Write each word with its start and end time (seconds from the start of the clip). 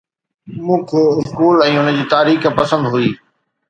مون 0.67 0.79
کي 0.93 1.01
اسڪول 1.19 1.57
۽ 1.69 1.73
ان 1.83 1.87
جي 2.01 2.05
تاريخ 2.17 2.39
پسند 2.61 2.83
هئي 2.95 3.09